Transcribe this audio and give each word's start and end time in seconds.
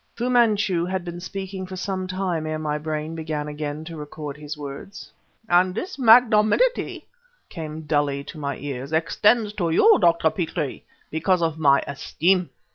Fu 0.15 0.31
Manchu 0.31 0.83
had 0.85 1.05
been 1.05 1.19
speaking 1.19 1.67
for 1.67 1.75
some 1.75 2.07
time 2.07 2.47
ere 2.47 2.57
my 2.57 2.79
brain 2.79 3.13
began 3.13 3.47
again 3.47 3.85
to 3.85 3.95
record 3.95 4.35
his 4.35 4.57
words." 4.57 5.11
and 5.47 5.75
this 5.75 5.99
magnanimity," 5.99 7.05
came 7.49 7.81
dully 7.81 8.23
to 8.23 8.39
my 8.39 8.57
ears, 8.57 8.91
"extends 8.91 9.53
to 9.53 9.69
you, 9.69 9.99
Dr. 10.01 10.31
Petrie, 10.31 10.83
because 11.11 11.43
of 11.43 11.59
my 11.59 11.83
esteem. 11.85 12.49